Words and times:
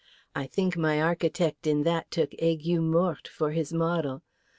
I 0.35 0.47
think 0.47 0.75
my 0.75 0.99
architect 0.99 1.67
in 1.67 1.83
that 1.83 2.09
took 2.09 2.31
Aigues 2.39 2.79
Mortes 2.81 3.29
for 3.29 3.51
his 3.51 3.71
model. 3.71 4.23